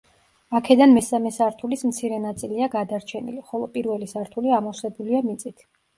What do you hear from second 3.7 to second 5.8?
პირველი სართული ამოვსებულია მიწით.